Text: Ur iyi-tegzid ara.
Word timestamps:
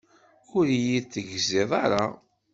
Ur 0.57 0.65
iyi-tegzid 0.69 1.71
ara. 1.83 2.03